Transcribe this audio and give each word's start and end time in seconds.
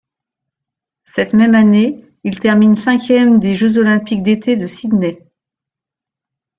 Cette 1.05 1.33
même 1.35 1.53
année, 1.53 2.03
il 2.23 2.39
termine 2.39 2.73
cinquième 2.75 3.39
des 3.39 3.53
Jeux 3.53 3.77
olympiques 3.77 4.23
d'été 4.23 4.55
de 4.57 4.65
Sydney. 4.65 5.27